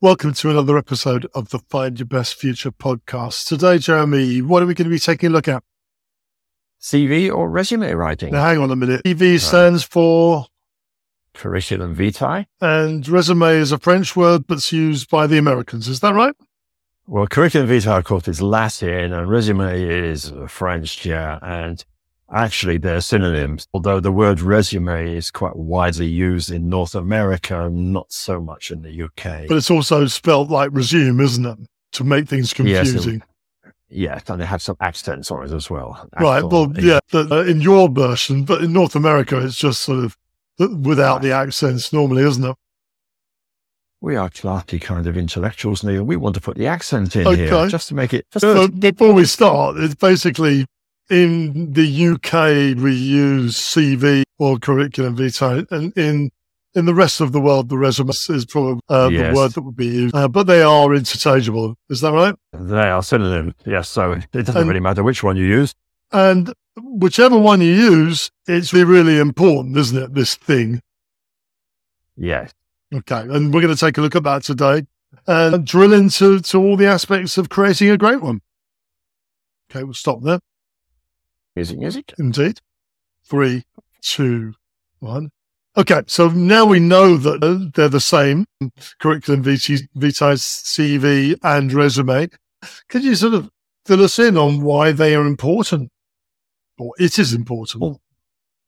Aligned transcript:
Welcome 0.00 0.32
to 0.34 0.50
another 0.50 0.78
episode 0.78 1.26
of 1.34 1.48
the 1.48 1.58
Find 1.58 1.98
Your 1.98 2.06
Best 2.06 2.34
Future 2.36 2.70
podcast. 2.70 3.48
Today, 3.48 3.78
Jeremy, 3.78 4.40
what 4.42 4.62
are 4.62 4.66
we 4.66 4.74
going 4.74 4.84
to 4.84 4.94
be 4.94 4.98
taking 5.00 5.30
a 5.30 5.32
look 5.32 5.48
at? 5.48 5.64
CV 6.80 7.34
or 7.34 7.50
resume 7.50 7.92
writing. 7.94 8.32
Now, 8.32 8.44
hang 8.44 8.58
on 8.58 8.70
a 8.70 8.76
minute. 8.76 9.02
CV 9.04 9.40
stands 9.40 9.82
for 9.82 10.46
Curriculum 11.34 11.96
vitae. 11.96 12.46
and 12.60 13.08
resume 13.08 13.42
is 13.42 13.72
a 13.72 13.78
French 13.78 14.14
word 14.14 14.44
that's 14.46 14.70
used 14.72 15.10
by 15.10 15.26
the 15.26 15.36
Americans. 15.36 15.88
Is 15.88 15.98
that 15.98 16.14
right? 16.14 16.34
Well, 17.08 17.26
curriculum 17.26 17.66
vitae, 17.66 17.98
of 17.98 18.04
course, 18.04 18.28
is 18.28 18.40
Latin 18.40 19.12
and 19.12 19.28
resume 19.28 19.62
is 19.62 20.32
French, 20.46 21.04
yeah. 21.06 21.40
And 21.42 21.84
actually 22.32 22.78
they're 22.78 23.00
synonyms, 23.00 23.66
although 23.72 24.00
the 24.00 24.12
word 24.12 24.40
resume 24.40 25.14
is 25.16 25.30
quite 25.30 25.56
widely 25.56 26.06
used 26.06 26.50
in 26.50 26.68
North 26.68 26.94
America, 26.94 27.68
not 27.72 28.12
so 28.12 28.40
much 28.40 28.70
in 28.70 28.82
the 28.82 29.02
UK. 29.04 29.48
But 29.48 29.56
it's 29.56 29.70
also 29.70 30.06
spelled 30.06 30.50
like 30.50 30.70
resume, 30.72 31.20
isn't 31.20 31.46
it? 31.46 31.58
To 31.92 32.04
make 32.04 32.28
things 32.28 32.52
Yes, 32.58 32.90
confusing. 32.92 33.22
yeah, 33.88 34.20
and 34.28 34.40
they 34.40 34.44
have 34.46 34.60
some 34.60 34.76
accents 34.80 35.30
on 35.30 35.44
it 35.46 35.52
as 35.52 35.70
well. 35.70 36.06
right. 36.18 36.42
Well, 36.44 36.70
yeah, 36.78 37.00
the, 37.10 37.26
uh, 37.30 37.44
in 37.44 37.60
your 37.62 37.88
version, 37.88 38.44
but 38.44 38.62
in 38.62 38.72
North 38.72 38.94
America, 38.94 39.38
it's 39.42 39.56
just 39.56 39.80
sort 39.80 40.04
of 40.04 40.16
uh, 40.60 40.68
without 40.82 41.22
the 41.22 41.32
accents 41.32 41.92
normally, 41.92 42.24
isn't 42.24 42.44
it? 42.44 42.56
We 44.00 44.14
are 44.16 44.28
classy 44.30 44.78
kind 44.78 45.06
of 45.06 45.16
intellectuals, 45.16 45.82
Neil. 45.82 46.04
We 46.04 46.16
want 46.16 46.34
to 46.36 46.40
put 46.40 46.56
the 46.56 46.66
accent 46.66 47.16
in 47.16 47.26
Okay. 47.26 47.46
here 47.46 47.66
just 47.68 47.88
to 47.88 47.94
make 47.94 48.14
it 48.14 48.26
just 48.30 48.44
before 48.78 49.12
we 49.12 49.24
start, 49.24 49.76
it's 49.78 49.94
basically 49.94 50.66
in 51.10 51.72
the 51.72 52.06
UK 52.08 52.80
we 52.82 52.94
use 52.94 53.56
CV 53.56 54.22
or 54.38 54.58
curriculum 54.58 55.16
vitae, 55.16 55.64
and 55.70 55.96
in 55.96 56.30
in 56.74 56.84
the 56.84 56.94
rest 56.94 57.20
of 57.20 57.32
the 57.32 57.40
world, 57.40 57.70
the 57.70 57.78
resume 57.78 58.10
is 58.10 58.44
probably 58.46 58.78
uh, 58.88 59.08
Yes. 59.10 59.32
the 59.32 59.40
word 59.40 59.50
that 59.52 59.62
would 59.62 59.74
be 59.76 59.86
used. 59.86 60.14
Uh, 60.14 60.28
but 60.28 60.46
they 60.46 60.62
are 60.62 60.94
interchangeable. 60.94 61.76
Is 61.88 62.00
that 62.02 62.12
right? 62.12 62.34
they 62.52 62.88
are 62.90 63.02
synonyms. 63.02 63.54
Yes, 63.66 63.88
so 63.88 64.12
it 64.12 64.30
doesn't 64.32 64.56
And- 64.56 64.68
really 64.68 64.80
matter 64.80 65.02
which 65.02 65.22
one 65.22 65.36
you 65.36 65.44
use. 65.46 65.74
And 66.12 66.52
whichever 66.76 67.36
one 67.38 67.60
you 67.60 67.72
use, 67.72 68.30
it's 68.46 68.72
really, 68.72 68.84
really 68.84 69.18
important, 69.18 69.76
isn't 69.76 70.00
it? 70.02 70.14
This 70.14 70.36
thing. 70.36 70.80
Yes. 72.16 72.52
Okay, 72.94 73.20
and 73.20 73.52
we're 73.52 73.60
going 73.60 73.74
to 73.74 73.80
take 73.80 73.98
a 73.98 74.00
look 74.00 74.16
at 74.16 74.22
that 74.22 74.42
today 74.44 74.86
and 75.26 75.66
drill 75.66 75.92
into 75.92 76.40
to 76.40 76.58
all 76.58 76.76
the 76.76 76.86
aspects 76.86 77.36
of 77.38 77.48
creating 77.48 77.90
a 77.90 77.98
great 77.98 78.22
one. 78.22 78.40
Okay, 79.70 79.84
we'll 79.84 79.94
stop 79.94 80.22
there. 80.22 80.40
Music, 81.58 81.78
music. 81.80 82.14
Indeed. 82.20 82.60
Three, 83.24 83.64
two, 84.00 84.54
one. 85.00 85.30
Okay, 85.76 86.02
so 86.06 86.28
now 86.28 86.64
we 86.64 86.78
know 86.78 87.16
that 87.16 87.72
they're 87.74 87.88
the 87.88 87.98
same 87.98 88.46
curriculum 89.00 89.42
vitae, 89.42 89.88
vitae, 89.96 90.34
CV, 90.34 91.36
and 91.42 91.72
resume. 91.72 92.28
Could 92.88 93.02
you 93.02 93.16
sort 93.16 93.34
of 93.34 93.50
fill 93.84 94.04
us 94.04 94.20
in 94.20 94.36
on 94.36 94.62
why 94.62 94.92
they 94.92 95.16
are 95.16 95.26
important? 95.26 95.90
Or 96.78 96.94
it 96.96 97.18
is 97.18 97.34
important. 97.34 97.82
Well, 97.82 98.00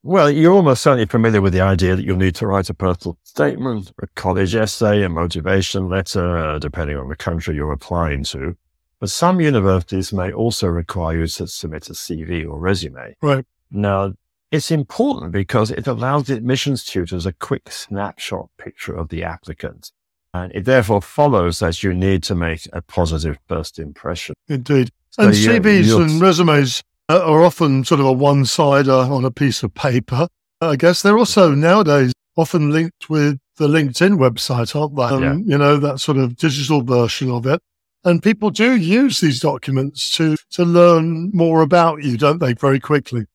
Well, 0.03 0.29
you're 0.29 0.53
almost 0.53 0.83
certainly 0.83 1.05
familiar 1.05 1.39
with 1.39 1.53
the 1.53 1.61
idea 1.61 1.95
that 1.95 2.03
you'll 2.03 2.17
need 2.17 2.35
to 2.35 2.47
write 2.47 2.69
a 2.69 2.73
personal 2.73 3.17
statement, 3.23 3.93
a 4.01 4.07
college 4.15 4.53
essay, 4.53 5.03
a 5.03 5.07
motivation 5.09 5.87
letter, 5.87 6.37
uh, 6.37 6.59
depending 6.59 6.97
on 6.97 7.07
the 7.07 7.15
country 7.15 7.55
you're 7.55 7.71
applying 7.71 8.25
to. 8.25 8.57
But 9.01 9.09
some 9.09 9.41
universities 9.41 10.13
may 10.13 10.31
also 10.31 10.67
require 10.67 11.17
you 11.21 11.27
to 11.27 11.47
submit 11.47 11.89
a 11.89 11.93
CV 11.93 12.47
or 12.47 12.59
resume. 12.59 13.15
Right. 13.21 13.43
Now, 13.71 14.13
it's 14.51 14.69
important 14.69 15.31
because 15.31 15.71
it 15.71 15.87
allows 15.87 16.27
the 16.27 16.35
admissions 16.35 16.83
tutors 16.85 17.25
a 17.25 17.33
quick 17.33 17.71
snapshot 17.71 18.49
picture 18.57 18.93
of 18.95 19.09
the 19.09 19.23
applicant. 19.23 19.91
And 20.35 20.51
it 20.53 20.65
therefore 20.65 21.01
follows 21.01 21.59
that 21.59 21.81
you 21.83 21.93
need 21.95 22.21
to 22.23 22.35
make 22.35 22.67
a 22.71 22.81
positive 22.81 23.37
first 23.49 23.79
impression. 23.79 24.35
Indeed. 24.47 24.91
So 25.09 25.23
and 25.23 25.35
you- 25.35 25.49
CVs 25.49 25.99
and 25.99 26.21
resumes 26.21 26.83
are 27.09 27.43
often 27.43 27.83
sort 27.83 27.99
of 27.99 28.05
a 28.05 28.13
one 28.13 28.45
sider 28.45 28.91
on 28.93 29.25
a 29.25 29.31
piece 29.31 29.63
of 29.63 29.73
paper. 29.73 30.27
I 30.61 30.75
guess 30.75 31.01
they're 31.01 31.17
also 31.17 31.55
nowadays 31.55 32.13
often 32.37 32.69
linked 32.69 33.09
with 33.09 33.39
the 33.57 33.67
LinkedIn 33.67 34.17
website, 34.17 34.79
aren't 34.79 34.95
they? 34.95 35.03
Um, 35.03 35.23
Yeah. 35.23 35.53
You 35.53 35.57
know, 35.57 35.77
that 35.77 35.99
sort 35.99 36.17
of 36.17 36.35
digital 36.37 36.83
version 36.83 37.31
of 37.31 37.45
it. 37.47 37.61
And 38.03 38.23
people 38.23 38.49
do 38.49 38.75
use 38.75 39.19
these 39.19 39.39
documents 39.39 40.09
to, 40.17 40.35
to 40.51 40.65
learn 40.65 41.29
more 41.33 41.61
about 41.61 42.03
you, 42.03 42.17
don't 42.17 42.39
they, 42.39 42.53
very 42.53 42.79
quickly? 42.79 43.25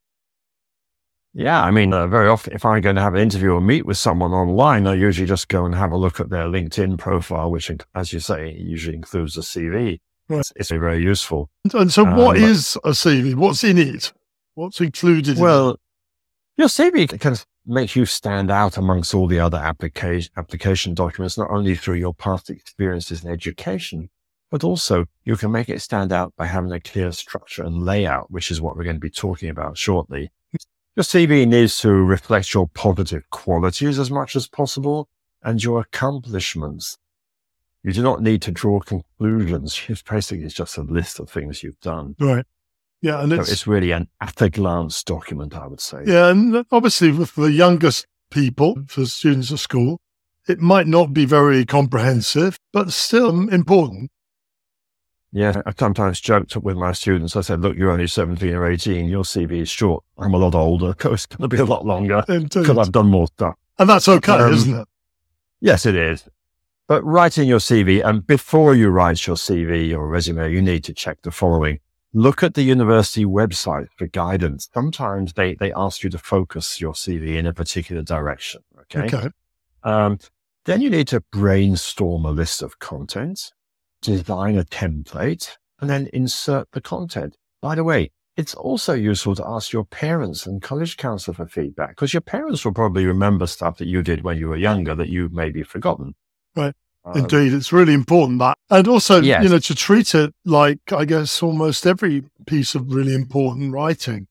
Yeah, 1.34 1.62
I 1.62 1.70
mean, 1.70 1.92
uh, 1.92 2.06
very 2.06 2.28
often 2.28 2.54
if 2.54 2.64
I'm 2.64 2.80
going 2.80 2.96
to 2.96 3.02
have 3.02 3.14
an 3.14 3.20
interview 3.20 3.50
or 3.50 3.60
meet 3.60 3.84
with 3.86 3.98
someone 3.98 4.32
online, 4.32 4.86
I 4.86 4.94
usually 4.94 5.26
just 5.26 5.48
go 5.48 5.66
and 5.66 5.74
have 5.74 5.92
a 5.92 5.96
look 5.96 6.18
at 6.18 6.30
their 6.30 6.46
LinkedIn 6.46 6.98
profile, 6.98 7.50
which, 7.50 7.70
as 7.94 8.12
you 8.12 8.20
say, 8.20 8.52
usually 8.58 8.96
includes 8.96 9.36
a 9.36 9.42
CV. 9.42 10.00
Right. 10.28 10.40
It's, 10.40 10.52
it's 10.56 10.70
very 10.70 11.02
useful. 11.02 11.50
And, 11.64 11.74
and 11.74 11.92
so, 11.92 12.06
Um, 12.06 12.16
what 12.16 12.36
is 12.38 12.76
a 12.84 12.90
CV? 12.90 13.34
What's 13.34 13.62
in 13.62 13.78
it? 13.78 14.12
What's 14.54 14.80
included? 14.80 15.36
in? 15.36 15.42
Well, 15.42 15.76
your 16.56 16.68
CV 16.68 17.20
can- 17.20 17.36
make 17.68 17.94
you 17.96 18.06
stand 18.06 18.50
out 18.50 18.78
amongst 18.78 19.12
all 19.12 19.26
the 19.26 19.40
other 19.40 19.58
application 19.58 20.32
application 20.36 20.94
documents, 20.94 21.36
not 21.36 21.50
only 21.50 21.74
through 21.74 21.96
your 21.96 22.14
past 22.14 22.48
experiences 22.48 23.24
in 23.24 23.30
education, 23.30 24.08
but 24.50 24.64
also 24.64 25.06
you 25.24 25.36
can 25.36 25.50
make 25.50 25.68
it 25.68 25.80
stand 25.80 26.12
out 26.12 26.32
by 26.36 26.46
having 26.46 26.72
a 26.72 26.80
clear 26.80 27.12
structure 27.12 27.62
and 27.62 27.82
layout, 27.82 28.30
which 28.30 28.50
is 28.50 28.60
what 28.60 28.76
we're 28.76 28.84
going 28.84 28.96
to 28.96 29.00
be 29.00 29.10
talking 29.10 29.48
about 29.48 29.76
shortly. 29.76 30.30
Your 30.94 31.04
CV 31.04 31.46
needs 31.46 31.78
to 31.80 31.90
reflect 31.92 32.54
your 32.54 32.68
positive 32.68 33.28
qualities 33.30 33.98
as 33.98 34.10
much 34.10 34.34
as 34.34 34.48
possible 34.48 35.08
and 35.42 35.62
your 35.62 35.80
accomplishments. 35.80 36.96
You 37.82 37.92
do 37.92 38.02
not 38.02 38.22
need 38.22 38.42
to 38.42 38.50
draw 38.50 38.80
conclusions. 38.80 39.80
It's 39.88 40.02
basically 40.02 40.48
just 40.48 40.76
a 40.76 40.82
list 40.82 41.20
of 41.20 41.28
things 41.28 41.62
you've 41.62 41.80
done. 41.80 42.16
right. 42.18 42.44
Yeah. 43.02 43.22
And 43.22 43.30
So 43.30 43.40
it's, 43.40 43.52
it's 43.52 43.66
really 43.66 43.92
an 43.92 44.08
at 44.20 44.40
a 44.40 44.48
glance 44.48 45.04
document, 45.04 45.54
I 45.54 45.66
would 45.66 45.80
say. 45.80 46.02
Yeah, 46.06 46.30
and 46.30 46.64
obviously 46.72 47.12
with 47.12 47.34
the 47.34 47.52
youngest 47.52 48.06
people, 48.30 48.76
for 48.88 49.04
students 49.06 49.52
at 49.52 49.58
school, 49.58 50.00
it 50.48 50.60
might 50.60 50.86
not 50.86 51.12
be 51.12 51.24
very 51.26 51.64
comprehensive, 51.64 52.58
but 52.72 52.92
still 52.92 53.48
important. 53.50 54.10
Yeah, 55.36 55.60
I 55.66 55.74
sometimes 55.78 56.18
joked 56.18 56.56
with 56.56 56.78
my 56.78 56.92
students. 56.92 57.36
I 57.36 57.42
said, 57.42 57.60
look, 57.60 57.76
you're 57.76 57.90
only 57.90 58.06
17 58.06 58.54
or 58.54 58.66
18. 58.70 59.06
Your 59.06 59.22
CV 59.22 59.60
is 59.60 59.68
short. 59.68 60.02
I'm 60.16 60.32
a 60.32 60.38
lot 60.38 60.54
older. 60.54 60.94
It's 61.12 61.26
going 61.26 61.42
to 61.42 61.48
be 61.48 61.58
a 61.58 61.66
lot 61.66 61.84
longer 61.84 62.24
because 62.26 62.78
I've 62.78 62.90
done 62.90 63.08
more 63.08 63.26
stuff. 63.26 63.54
And 63.78 63.86
that's 63.86 64.08
okay, 64.08 64.32
Um, 64.32 64.54
isn't 64.54 64.74
it? 64.74 64.88
Yes, 65.60 65.84
it 65.84 65.94
is. 65.94 66.24
But 66.88 67.04
writing 67.04 67.46
your 67.46 67.58
CV, 67.58 68.02
and 68.02 68.26
before 68.26 68.74
you 68.74 68.88
write 68.88 69.26
your 69.26 69.36
CV 69.36 69.94
or 69.94 70.08
resume, 70.08 70.50
you 70.50 70.62
need 70.62 70.84
to 70.84 70.94
check 70.94 71.20
the 71.20 71.30
following. 71.30 71.80
Look 72.14 72.42
at 72.42 72.54
the 72.54 72.62
university 72.62 73.26
website 73.26 73.88
for 73.98 74.06
guidance. 74.06 74.70
Sometimes 74.72 75.34
they, 75.34 75.54
they 75.56 75.70
ask 75.74 76.02
you 76.02 76.08
to 76.08 76.18
focus 76.18 76.80
your 76.80 76.94
CV 76.94 77.36
in 77.36 77.44
a 77.44 77.52
particular 77.52 78.00
direction. 78.00 78.62
Okay. 78.80 79.14
Okay. 79.14 79.28
Um, 79.82 80.18
then 80.64 80.80
you 80.80 80.88
need 80.88 81.08
to 81.08 81.20
brainstorm 81.30 82.24
a 82.24 82.30
list 82.30 82.62
of 82.62 82.78
content, 82.78 83.52
design 84.06 84.58
a 84.58 84.64
template, 84.64 85.50
and 85.80 85.90
then 85.90 86.08
insert 86.12 86.70
the 86.72 86.80
content. 86.80 87.36
By 87.60 87.74
the 87.74 87.84
way, 87.84 88.10
it's 88.36 88.54
also 88.54 88.92
useful 88.92 89.34
to 89.36 89.46
ask 89.46 89.72
your 89.72 89.84
parents 89.84 90.46
and 90.46 90.60
college 90.62 90.96
counselor 90.96 91.34
for 91.34 91.46
feedback 91.46 91.90
because 91.90 92.12
your 92.12 92.20
parents 92.20 92.64
will 92.64 92.74
probably 92.74 93.06
remember 93.06 93.46
stuff 93.46 93.78
that 93.78 93.88
you 93.88 94.02
did 94.02 94.22
when 94.22 94.36
you 94.36 94.48
were 94.48 94.56
younger 94.56 94.94
that 94.94 95.08
you 95.08 95.30
maybe 95.32 95.62
forgotten. 95.62 96.14
Right. 96.54 96.74
Um, 97.04 97.16
Indeed. 97.16 97.54
It's 97.54 97.72
really 97.72 97.94
important 97.94 98.40
that. 98.40 98.58
And 98.68 98.88
also, 98.88 99.22
Yes. 99.22 99.42
you 99.42 99.48
know, 99.48 99.58
to 99.58 99.74
treat 99.74 100.14
it 100.14 100.34
like, 100.44 100.80
I 100.92 101.04
guess, 101.04 101.42
almost 101.42 101.86
every 101.86 102.24
piece 102.46 102.74
of 102.74 102.92
really 102.92 103.14
important 103.14 103.72
writing. 103.72 104.26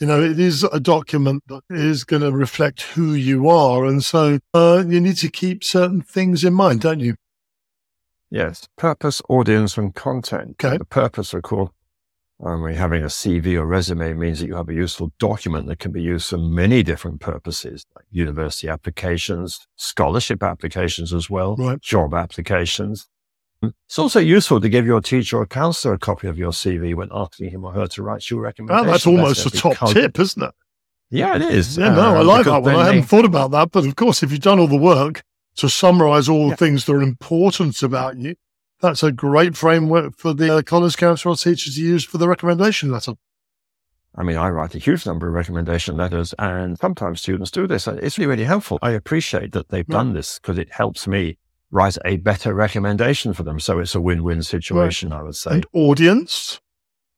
You 0.00 0.06
know, 0.08 0.22
it 0.22 0.38
is 0.38 0.62
a 0.64 0.80
document 0.80 1.44
that 1.46 1.62
is 1.70 2.04
going 2.04 2.22
to 2.22 2.32
reflect 2.32 2.82
who 2.82 3.14
you 3.14 3.48
are. 3.48 3.86
And 3.86 4.04
so 4.04 4.38
uh, 4.52 4.84
you 4.86 5.00
need 5.00 5.16
to 5.18 5.30
keep 5.30 5.64
certain 5.64 6.02
things 6.02 6.44
in 6.44 6.52
mind, 6.52 6.82
don't 6.82 7.00
you? 7.00 7.14
Yes, 8.36 8.68
purpose, 8.76 9.22
audience, 9.30 9.78
and 9.78 9.94
content. 9.94 10.56
Okay. 10.62 10.76
The 10.76 10.84
purpose, 10.84 11.32
of 11.32 11.42
course, 11.42 11.70
um, 12.44 12.66
having 12.70 13.02
a 13.02 13.06
CV 13.06 13.54
or 13.58 13.64
resume 13.64 14.12
means 14.12 14.40
that 14.40 14.46
you 14.46 14.54
have 14.56 14.68
a 14.68 14.74
useful 14.74 15.10
document 15.18 15.68
that 15.68 15.78
can 15.78 15.90
be 15.90 16.02
used 16.02 16.28
for 16.28 16.36
many 16.36 16.82
different 16.82 17.20
purposes, 17.20 17.86
like 17.96 18.04
university 18.10 18.68
applications, 18.68 19.66
scholarship 19.76 20.42
applications 20.42 21.14
as 21.14 21.30
well, 21.30 21.56
Right. 21.56 21.80
job 21.80 22.12
applications. 22.12 23.08
It's 23.62 23.98
also 23.98 24.20
useful 24.20 24.60
to 24.60 24.68
give 24.68 24.84
your 24.84 25.00
teacher 25.00 25.38
or 25.38 25.46
counselor 25.46 25.94
a 25.94 25.98
copy 25.98 26.28
of 26.28 26.36
your 26.36 26.52
CV 26.52 26.92
when 26.92 27.08
asking 27.10 27.50
him 27.52 27.64
or 27.64 27.72
her 27.72 27.86
to 27.86 28.02
write 28.02 28.28
you 28.30 28.36
a 28.36 28.40
Well, 28.40 28.44
recommendation. 28.44 28.90
that's 28.90 29.06
almost 29.06 29.46
a 29.46 29.50
top 29.50 29.72
because- 29.72 29.94
tip, 29.94 30.18
isn't 30.20 30.42
it? 30.42 30.54
Yeah, 31.08 31.36
it 31.36 31.42
is. 31.42 31.78
Yeah, 31.78 31.94
no, 31.94 32.16
I 32.16 32.20
um, 32.20 32.26
like 32.26 32.44
that 32.44 32.62
one. 32.62 32.74
I 32.74 32.78
they- 32.80 32.84
hadn't 32.96 33.04
thought 33.04 33.24
about 33.24 33.50
that. 33.52 33.70
But 33.70 33.86
of 33.86 33.96
course, 33.96 34.22
if 34.22 34.30
you've 34.30 34.40
done 34.40 34.58
all 34.58 34.66
the 34.66 34.76
work 34.76 35.22
to 35.56 35.68
summarize 35.68 36.28
all 36.28 36.44
the 36.44 36.50
Yeah. 36.50 36.56
things 36.56 36.84
that 36.84 36.92
are 36.92 37.02
important 37.02 37.82
about 37.82 38.16
you, 38.18 38.36
that's 38.80 39.02
a 39.02 39.10
great 39.12 39.56
framework 39.56 40.16
for 40.16 40.34
the 40.34 40.56
uh, 40.56 40.62
college 40.62 40.96
counselor 40.96 41.32
or 41.32 41.36
teacher 41.36 41.70
to 41.70 41.80
use 41.80 42.04
for 42.04 42.18
the 42.18 42.28
recommendation 42.28 42.90
letter. 42.90 43.14
I 44.18 44.22
mean, 44.22 44.36
I 44.36 44.48
write 44.48 44.74
a 44.74 44.78
huge 44.78 45.04
number 45.06 45.28
of 45.28 45.34
recommendation 45.34 45.96
letters, 45.96 46.34
and 46.38 46.78
sometimes 46.78 47.20
students 47.20 47.50
do 47.50 47.66
this. 47.66 47.86
It's 47.86 48.16
really, 48.18 48.28
really 48.30 48.44
helpful. 48.44 48.78
I 48.80 48.92
appreciate 48.92 49.52
that 49.52 49.68
they've 49.68 49.84
Yeah. 49.88 49.96
done 49.96 50.14
this 50.14 50.38
because 50.38 50.56
it 50.58 50.72
helps 50.72 51.06
me 51.06 51.36
write 51.70 51.98
a 52.04 52.16
better 52.16 52.54
recommendation 52.54 53.34
for 53.34 53.42
them. 53.42 53.60
So 53.60 53.78
it's 53.78 53.94
a 53.94 54.00
win-win 54.00 54.42
situation, 54.42 55.10
right. 55.10 55.18
I 55.18 55.22
would 55.22 55.36
say. 55.36 55.50
And 55.50 55.66
audience? 55.74 56.60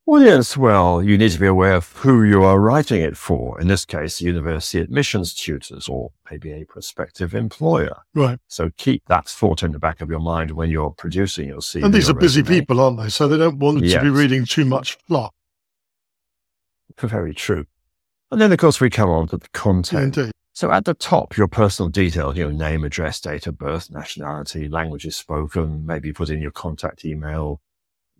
Audience, 0.09 0.57
well, 0.57 1.03
you 1.03 1.19
need 1.19 1.29
to 1.33 1.39
be 1.39 1.45
aware 1.45 1.75
of 1.75 1.91
who 1.97 2.23
you 2.23 2.41
are 2.41 2.59
writing 2.59 2.99
it 2.99 3.15
for. 3.15 3.61
In 3.61 3.67
this 3.67 3.85
case, 3.85 4.19
university 4.19 4.79
admissions 4.79 5.35
tutors 5.35 5.87
or 5.87 6.09
maybe 6.31 6.51
a 6.51 6.65
prospective 6.65 7.35
employer. 7.35 7.95
Right. 8.15 8.39
So 8.47 8.71
keep 8.75 9.05
that 9.05 9.27
thought 9.29 9.61
in 9.61 9.71
the 9.71 9.77
back 9.77 10.01
of 10.01 10.09
your 10.09 10.19
mind 10.19 10.49
when 10.49 10.71
you're 10.71 10.89
producing 10.89 11.49
your 11.49 11.59
CV. 11.59 11.83
And 11.83 11.93
these 11.93 12.09
are 12.09 12.15
busy 12.15 12.41
people, 12.41 12.79
aren't 12.79 12.99
they? 12.99 13.09
So 13.09 13.27
they 13.27 13.37
don't 13.37 13.59
want 13.59 13.83
yes. 13.83 13.93
to 13.93 14.01
be 14.01 14.09
reading 14.09 14.45
too 14.45 14.65
much 14.65 14.97
fluff. 15.07 15.31
Very 16.97 17.35
true. 17.35 17.67
And 18.31 18.41
then, 18.41 18.51
of 18.51 18.57
course, 18.57 18.81
we 18.81 18.89
come 18.89 19.11
on 19.11 19.27
to 19.27 19.37
the 19.37 19.49
content. 19.49 20.17
Indeed. 20.17 20.31
So 20.53 20.71
at 20.71 20.85
the 20.85 20.95
top, 20.95 21.37
your 21.37 21.47
personal 21.47 21.89
details, 21.89 22.35
your 22.35 22.51
name, 22.51 22.83
address, 22.83 23.21
date 23.21 23.45
of 23.45 23.59
birth, 23.59 23.91
nationality, 23.91 24.69
languages 24.69 25.17
spoken, 25.17 25.85
maybe 25.85 26.11
put 26.13 26.31
in 26.31 26.41
your 26.41 26.49
contact 26.49 27.05
email, 27.05 27.61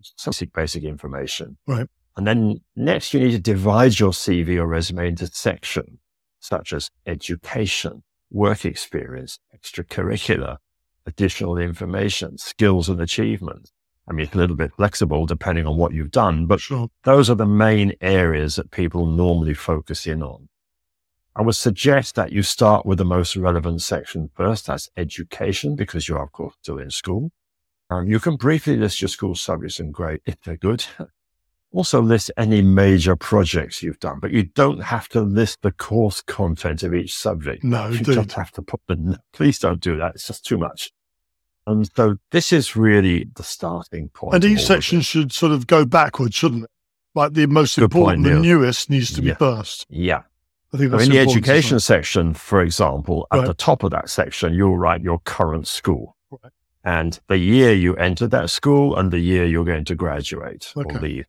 some 0.02 0.32
basic 0.54 0.84
information. 0.84 1.56
Right. 1.66 1.86
And 2.16 2.26
then 2.26 2.60
next, 2.76 3.14
you 3.14 3.20
need 3.20 3.32
to 3.32 3.38
divide 3.38 3.98
your 3.98 4.10
CV 4.10 4.56
or 4.56 4.66
resume 4.66 5.08
into 5.08 5.26
sections 5.26 5.98
such 6.40 6.72
as 6.72 6.90
education, 7.06 8.02
work 8.30 8.64
experience, 8.64 9.38
extracurricular, 9.54 10.56
additional 11.06 11.58
information, 11.58 12.38
skills 12.38 12.88
and 12.88 13.00
achievements. 13.00 13.72
I 14.08 14.12
mean, 14.12 14.26
it's 14.26 14.34
a 14.34 14.38
little 14.38 14.56
bit 14.56 14.72
flexible 14.74 15.26
depending 15.26 15.66
on 15.66 15.76
what 15.76 15.92
you've 15.92 16.10
done, 16.10 16.46
but 16.46 16.60
sure. 16.60 16.88
those 17.04 17.30
are 17.30 17.36
the 17.36 17.46
main 17.46 17.94
areas 18.00 18.56
that 18.56 18.70
people 18.70 19.06
normally 19.06 19.54
focus 19.54 20.06
in 20.06 20.22
on. 20.22 20.48
I 21.36 21.42
would 21.42 21.54
suggest 21.54 22.16
that 22.16 22.32
you 22.32 22.42
start 22.42 22.84
with 22.84 22.98
the 22.98 23.04
most 23.04 23.36
relevant 23.36 23.82
section 23.82 24.30
first. 24.34 24.66
That's 24.66 24.90
education, 24.96 25.76
because 25.76 26.08
you're, 26.08 26.22
of 26.22 26.32
course, 26.32 26.54
still 26.60 26.78
in 26.78 26.90
school. 26.90 27.30
Um, 27.90 28.06
you 28.06 28.20
can 28.20 28.36
briefly 28.36 28.76
list 28.76 29.02
your 29.02 29.08
school 29.08 29.34
subjects 29.34 29.80
and 29.80 29.92
grade 29.92 30.20
if 30.24 30.36
they're 30.42 30.56
good. 30.56 30.84
also 31.72 32.02
list 32.02 32.30
any 32.36 32.62
major 32.62 33.16
projects 33.16 33.82
you've 33.82 34.00
done, 34.00 34.18
but 34.20 34.32
you 34.32 34.44
don't 34.44 34.80
have 34.80 35.08
to 35.08 35.20
list 35.20 35.62
the 35.62 35.72
course 35.72 36.20
content 36.22 36.82
of 36.82 36.94
each 36.94 37.14
subject. 37.14 37.62
No, 37.62 37.88
you 37.88 37.98
dude. 37.98 38.14
just 38.14 38.32
have 38.32 38.50
to 38.52 38.62
put 38.62 38.80
the, 38.88 39.18
please 39.32 39.58
don't 39.58 39.80
do 39.80 39.96
that. 39.98 40.14
It's 40.14 40.26
just 40.26 40.44
too 40.44 40.58
much. 40.58 40.92
And 41.66 41.88
so 41.94 42.16
this 42.32 42.52
is 42.52 42.74
really 42.74 43.28
the 43.36 43.42
starting 43.42 44.08
point. 44.08 44.34
And 44.34 44.44
each 44.44 44.64
section 44.64 45.00
should 45.02 45.32
sort 45.32 45.52
of 45.52 45.66
go 45.66 45.84
backwards, 45.84 46.34
shouldn't 46.34 46.64
it? 46.64 46.70
Like 47.14 47.34
the 47.34 47.46
most 47.46 47.76
Good 47.76 47.84
important, 47.84 48.24
point, 48.24 48.34
the 48.36 48.40
newest 48.40 48.88
needs 48.88 49.12
to 49.14 49.22
yeah. 49.22 49.34
be 49.34 49.38
first. 49.38 49.86
Yeah. 49.88 50.22
I 50.72 50.76
think 50.76 50.92
that's 50.92 51.04
so 51.04 51.10
in 51.10 51.16
the 51.16 51.18
education 51.18 51.80
section, 51.80 52.34
for 52.34 52.62
example, 52.62 53.26
at 53.32 53.38
right. 53.38 53.46
the 53.46 53.54
top 53.54 53.82
of 53.82 53.90
that 53.90 54.08
section, 54.08 54.54
you'll 54.54 54.78
write 54.78 55.02
your 55.02 55.18
current 55.20 55.66
school. 55.66 56.16
Right. 56.30 56.52
And 56.84 57.18
the 57.28 57.36
year 57.36 57.72
you 57.72 57.94
entered 57.96 58.30
that 58.30 58.50
school 58.50 58.96
and 58.96 59.10
the 59.10 59.18
year 59.18 59.44
you're 59.44 59.64
going 59.64 59.84
to 59.86 59.94
graduate 59.94 60.72
okay. 60.76 60.96
or 60.96 61.00
leave. 61.00 61.26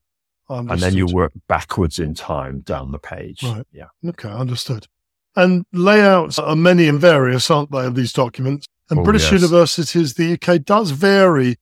Understood. 0.49 0.71
And 0.71 0.81
then 0.81 0.97
you 0.97 1.13
work 1.13 1.31
backwards 1.47 1.99
in 1.99 2.13
time 2.13 2.59
down 2.61 2.91
the 2.91 2.99
page. 2.99 3.43
Right. 3.43 3.65
Yeah. 3.71 3.87
Okay, 4.05 4.29
understood. 4.29 4.87
And 5.35 5.65
layouts 5.71 6.39
are 6.39 6.55
many 6.55 6.87
and 6.87 6.99
various, 6.99 7.49
aren't 7.49 7.71
they, 7.71 7.85
of 7.85 7.95
these 7.95 8.11
documents? 8.11 8.67
And 8.89 8.99
oh, 8.99 9.03
British 9.03 9.31
yes. 9.31 9.41
universities, 9.41 10.15
the 10.15 10.33
UK 10.33 10.63
does 10.63 10.91
vary, 10.91 11.55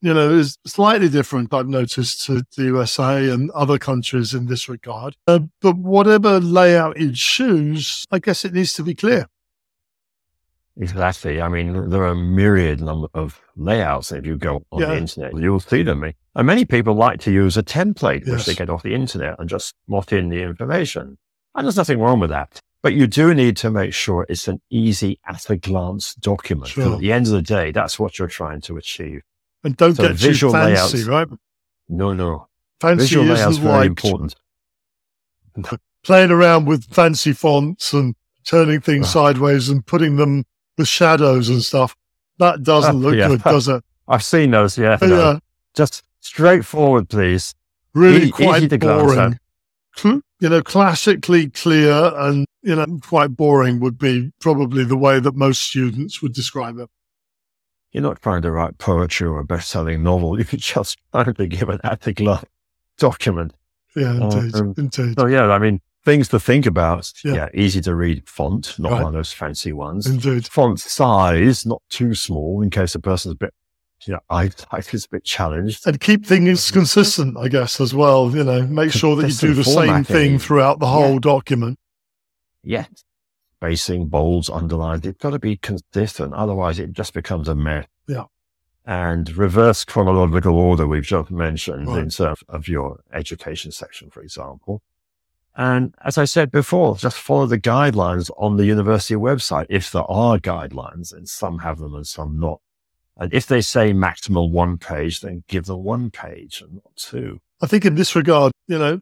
you 0.00 0.14
know, 0.14 0.30
is 0.30 0.58
slightly 0.64 1.08
different, 1.08 1.52
I've 1.52 1.66
noticed, 1.66 2.24
to 2.26 2.44
the 2.56 2.64
USA 2.64 3.28
and 3.28 3.50
other 3.50 3.78
countries 3.78 4.32
in 4.32 4.46
this 4.46 4.68
regard. 4.68 5.16
Uh, 5.26 5.40
but 5.60 5.76
whatever 5.76 6.38
layout 6.38 7.00
you 7.00 7.10
choose, 7.12 8.06
I 8.12 8.20
guess 8.20 8.44
it 8.44 8.52
needs 8.52 8.74
to 8.74 8.84
be 8.84 8.94
clear. 8.94 9.26
Exactly. 10.78 11.40
I 11.40 11.48
mean, 11.48 11.88
there 11.88 12.02
are 12.02 12.08
a 12.08 12.16
myriad 12.16 12.80
number 12.80 13.08
of 13.14 13.40
layouts. 13.56 14.12
If 14.12 14.26
you 14.26 14.36
go 14.36 14.62
on 14.70 14.80
yeah. 14.80 14.86
the 14.88 14.96
internet, 14.98 15.36
you'll 15.36 15.60
see 15.60 15.82
them. 15.82 16.04
And 16.34 16.46
many 16.46 16.64
people 16.66 16.94
like 16.94 17.20
to 17.20 17.32
use 17.32 17.56
a 17.56 17.62
template, 17.62 18.26
yes. 18.26 18.28
which 18.28 18.46
they 18.46 18.54
get 18.54 18.68
off 18.68 18.82
the 18.82 18.94
internet 18.94 19.36
and 19.38 19.48
just 19.48 19.74
slot 19.86 20.12
in 20.12 20.28
the 20.28 20.42
information. 20.42 21.16
And 21.54 21.64
there's 21.64 21.76
nothing 21.76 21.98
wrong 21.98 22.20
with 22.20 22.30
that. 22.30 22.60
But 22.82 22.92
you 22.92 23.06
do 23.06 23.34
need 23.34 23.56
to 23.58 23.70
make 23.70 23.94
sure 23.94 24.26
it's 24.28 24.48
an 24.48 24.60
easy 24.70 25.18
at 25.26 25.48
a 25.48 25.56
glance 25.56 26.14
document. 26.14 26.68
Sure. 26.68 26.94
At 26.94 27.00
the 27.00 27.10
end 27.10 27.26
of 27.26 27.32
the 27.32 27.42
day, 27.42 27.72
that's 27.72 27.98
what 27.98 28.18
you're 28.18 28.28
trying 28.28 28.60
to 28.62 28.76
achieve. 28.76 29.22
And 29.64 29.76
don't 29.76 29.94
so 29.94 30.04
get 30.08 30.16
visual 30.16 30.52
too 30.52 30.58
fancy, 30.58 30.98
layouts, 30.98 31.08
right? 31.08 31.38
No, 31.88 32.12
no. 32.12 32.48
Fancy 32.80 33.04
visual 33.04 33.24
layouts 33.24 33.56
very 33.56 33.72
like 33.72 33.86
important. 33.86 34.36
Playing 36.04 36.30
around 36.30 36.66
with 36.66 36.84
fancy 36.84 37.32
fonts 37.32 37.92
and 37.94 38.14
turning 38.44 38.80
things 38.80 39.06
ah. 39.06 39.10
sideways 39.10 39.70
and 39.70 39.84
putting 39.84 40.16
them 40.16 40.44
with 40.76 40.88
shadows 40.88 41.48
and 41.48 41.62
stuff. 41.62 41.96
That 42.38 42.62
doesn't 42.62 42.96
look 42.96 43.14
yeah. 43.14 43.28
good, 43.28 43.42
does 43.44 43.68
it? 43.68 43.82
I've 44.08 44.22
seen 44.22 44.50
those, 44.50 44.78
yeah. 44.78 44.98
No. 45.00 45.08
yeah. 45.32 45.38
Just 45.74 46.02
straightforward, 46.20 47.08
please. 47.08 47.54
Really 47.94 48.28
e- 48.28 48.30
quite 48.30 48.78
boring. 48.78 49.38
you 50.04 50.22
know, 50.40 50.62
classically 50.62 51.48
clear 51.48 52.12
and, 52.14 52.46
you 52.62 52.76
know, 52.76 52.86
quite 53.02 53.28
boring 53.28 53.80
would 53.80 53.98
be 53.98 54.32
probably 54.40 54.84
the 54.84 54.96
way 54.96 55.18
that 55.18 55.34
most 55.34 55.62
students 55.62 56.20
would 56.20 56.34
describe 56.34 56.78
it. 56.78 56.90
You're 57.92 58.02
not 58.02 58.20
trying 58.20 58.42
to 58.42 58.50
write 58.50 58.76
poetry 58.76 59.26
or 59.26 59.38
a 59.38 59.44
best 59.44 59.70
selling 59.70 60.02
novel. 60.02 60.36
You're 60.36 60.44
just 60.44 60.98
trying 61.12 61.32
to 61.32 61.46
give 61.46 61.70
an 61.70 61.80
at 61.82 62.14
glance 62.14 62.44
document. 62.98 63.54
Yeah, 63.94 64.16
indeed. 64.16 64.54
Um, 64.54 64.74
indeed. 64.76 65.18
So, 65.18 65.26
yeah, 65.26 65.46
I 65.46 65.58
mean, 65.58 65.80
things 66.06 66.28
to 66.28 66.40
think 66.40 66.64
about. 66.64 67.12
Yeah, 67.22 67.34
yeah 67.34 67.48
easy 67.52 67.82
to 67.82 67.94
read 67.94 68.26
font, 68.26 68.78
not 68.78 68.92
right. 68.92 69.02
one 69.02 69.08
of 69.08 69.12
those 69.12 69.32
fancy 69.32 69.74
ones. 69.74 70.06
Indeed. 70.06 70.46
Font 70.46 70.80
size, 70.80 71.66
not 71.66 71.82
too 71.90 72.14
small 72.14 72.62
in 72.62 72.70
case 72.70 72.94
a 72.94 73.00
person's 73.00 73.34
a 73.34 73.36
bit, 73.36 73.52
you 74.06 74.14
know, 74.14 74.20
eyesight 74.30 74.94
is 74.94 75.04
a 75.04 75.08
bit 75.10 75.24
challenged. 75.24 75.86
And 75.86 76.00
keep 76.00 76.24
things 76.24 76.70
consistent, 76.70 77.36
I 77.36 77.48
guess, 77.48 77.78
as 77.80 77.92
well. 77.92 78.34
You 78.34 78.44
know, 78.44 78.62
make 78.62 78.92
sure 78.92 79.16
that 79.16 79.28
you 79.28 79.34
do 79.34 79.52
the 79.52 79.64
same 79.64 80.04
thing 80.04 80.38
throughout 80.38 80.78
the 80.78 80.86
whole 80.86 81.14
yeah. 81.14 81.20
document. 81.20 81.78
Yeah. 82.62 82.86
Spacing, 83.56 84.06
bolds, 84.06 84.48
underlines, 84.48 85.04
it's 85.04 85.18
got 85.18 85.30
to 85.30 85.38
be 85.38 85.56
consistent. 85.56 86.34
Otherwise, 86.34 86.78
it 86.78 86.92
just 86.92 87.12
becomes 87.14 87.48
a 87.48 87.54
mess. 87.54 87.86
Yeah. 88.06 88.24
And 88.84 89.36
reverse 89.36 89.84
chronological 89.84 90.56
order, 90.56 90.86
we've 90.86 91.02
just 91.02 91.32
mentioned 91.32 91.88
right. 91.88 91.98
in 91.98 92.10
terms 92.10 92.44
of 92.48 92.68
your 92.68 93.00
education 93.12 93.72
section, 93.72 94.10
for 94.10 94.22
example. 94.22 94.82
And 95.56 95.94
as 96.04 96.18
I 96.18 96.26
said 96.26 96.50
before, 96.50 96.96
just 96.96 97.16
follow 97.16 97.46
the 97.46 97.58
guidelines 97.58 98.30
on 98.36 98.56
the 98.56 98.66
university 98.66 99.14
website. 99.14 99.66
If 99.70 99.90
there 99.90 100.08
are 100.10 100.38
guidelines 100.38 101.14
and 101.14 101.26
some 101.26 101.60
have 101.60 101.78
them 101.78 101.94
and 101.94 102.06
some 102.06 102.38
not. 102.38 102.60
And 103.16 103.32
if 103.32 103.46
they 103.46 103.62
say 103.62 103.94
maximum 103.94 104.52
one 104.52 104.76
page, 104.76 105.20
then 105.20 105.44
give 105.48 105.64
them 105.64 105.82
one 105.82 106.10
page 106.10 106.60
and 106.60 106.74
not 106.74 106.94
two. 106.96 107.40
I 107.62 107.66
think 107.66 107.86
in 107.86 107.94
this 107.94 108.14
regard, 108.14 108.52
you 108.68 108.78
know, 108.78 109.00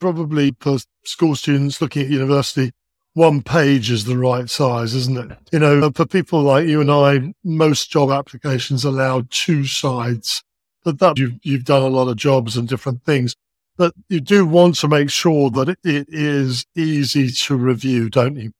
probably 0.00 0.56
for 0.58 0.78
school 1.04 1.36
students 1.36 1.80
looking 1.80 2.02
at 2.02 2.10
university, 2.10 2.72
one 3.14 3.40
page 3.40 3.88
is 3.88 4.04
the 4.04 4.18
right 4.18 4.50
size, 4.50 4.94
isn't 4.94 5.30
it? 5.30 5.38
You 5.52 5.60
know, 5.60 5.92
for 5.92 6.04
people 6.04 6.42
like 6.42 6.66
you 6.66 6.80
and 6.80 6.90
I, 6.90 7.32
most 7.44 7.92
job 7.92 8.10
applications 8.10 8.84
allow 8.84 9.22
two 9.30 9.64
sides. 9.66 10.42
But 10.82 10.98
that 10.98 11.16
you've, 11.16 11.38
you've 11.44 11.64
done 11.64 11.82
a 11.82 11.86
lot 11.86 12.08
of 12.08 12.16
jobs 12.16 12.56
and 12.56 12.66
different 12.66 13.04
things 13.04 13.36
but 13.76 13.94
you 14.08 14.20
do 14.20 14.46
want 14.46 14.76
to 14.76 14.88
make 14.88 15.10
sure 15.10 15.50
that 15.50 15.76
it 15.84 16.06
is 16.08 16.66
easy 16.76 17.30
to 17.30 17.56
review, 17.56 18.10
don't 18.10 18.36
you? 18.36 18.52